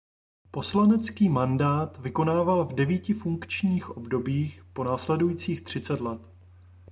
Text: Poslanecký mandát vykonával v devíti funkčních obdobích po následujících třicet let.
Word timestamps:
Poslanecký 0.51 1.29
mandát 1.29 1.97
vykonával 1.97 2.65
v 2.65 2.73
devíti 2.75 3.13
funkčních 3.13 3.89
obdobích 3.89 4.65
po 4.73 4.83
následujících 4.83 5.61
třicet 5.63 5.99
let. 6.01 6.31